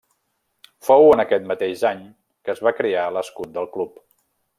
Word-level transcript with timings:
Fou 0.85 1.03
en 1.15 1.19
aquest 1.23 1.45
mateix 1.51 1.83
any 1.89 2.01
que 2.47 2.53
es 2.57 2.63
va 2.69 2.73
crear 2.79 3.05
l'escut 3.19 3.53
del 3.59 3.69
Club. 3.77 4.01